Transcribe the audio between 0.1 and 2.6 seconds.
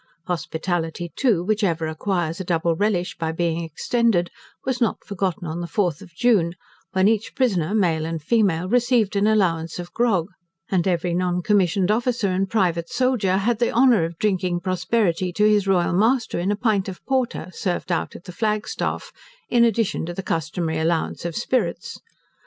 Hospitality too, which ever acquires a